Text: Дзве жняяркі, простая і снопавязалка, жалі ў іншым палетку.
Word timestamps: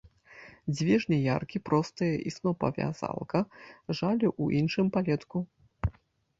Дзве 0.77 0.95
жняяркі, 1.03 1.57
простая 1.71 2.09
і 2.31 2.33
снопавязалка, 2.37 3.39
жалі 3.99 4.27
ў 4.41 4.45
іншым 4.65 4.93
палетку. 4.99 5.37